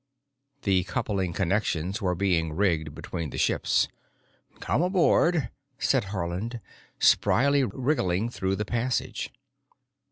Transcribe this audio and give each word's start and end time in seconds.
The 0.63 0.83
coupling 0.85 1.31
connections 1.31 2.01
were 2.01 2.15
being 2.15 2.53
rigged 2.53 2.95
between 2.95 3.29
the 3.29 3.37
ships. 3.37 3.87
"Come 4.59 4.81
aboard," 4.81 5.51
said 5.77 6.05
Haarland, 6.05 6.59
spryly 6.97 7.63
wriggling 7.65 8.27
through 8.29 8.55
the 8.55 8.65
passage. 8.65 9.31